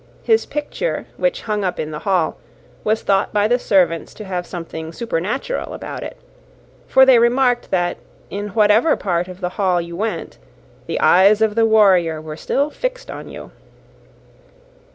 His 0.23 0.47
picture, 0.47 1.05
which 1.15 1.43
hung 1.43 1.63
up 1.63 1.79
in 1.79 1.91
the 1.91 1.99
hall, 1.99 2.37
was 2.83 3.03
thought 3.03 3.31
by 3.31 3.47
the 3.47 3.59
servants 3.59 4.15
to 4.15 4.25
have 4.25 4.47
something 4.47 4.91
supernatural 4.91 5.75
about 5.75 6.01
it; 6.01 6.17
for 6.87 7.05
they 7.05 7.19
remarked 7.19 7.69
that, 7.69 7.97
in 8.31 8.47
whatever 8.47 8.95
part 8.95 9.27
of 9.27 9.41
the 9.41 9.49
hall 9.61 9.79
you 9.79 9.95
went, 9.95 10.39
the 10.87 10.99
eyes 10.99 11.39
of 11.39 11.53
the 11.53 11.67
warrior 11.67 12.19
were 12.19 12.35
still 12.35 12.71
fixed 12.71 13.11
on 13.11 13.29
you. 13.29 13.51